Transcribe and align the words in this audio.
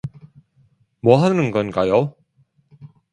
뭐하는건가요? 1.01 2.15